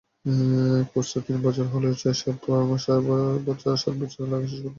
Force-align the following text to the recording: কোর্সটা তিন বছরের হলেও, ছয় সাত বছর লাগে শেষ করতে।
কোর্সটা 0.91 1.19
তিন 1.27 1.37
বছরের 1.43 1.71
হলেও, 1.73 1.93
ছয় 1.95 2.17
সাত 2.17 2.37
বছর 3.99 4.25
লাগে 4.31 4.47
শেষ 4.47 4.59
করতে। 4.59 4.69